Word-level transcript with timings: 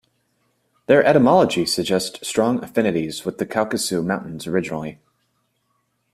Their 0.87 1.05
etymology 1.05 1.63
suggests 1.67 2.27
strong 2.27 2.63
affinities 2.63 3.23
with 3.23 3.37
the 3.37 3.45
Caucasos 3.45 4.03
Mountains 4.03 4.47
originally. 4.47 4.99